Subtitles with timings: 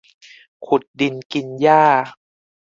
[0.65, 1.83] ขุดดินกินหญ้า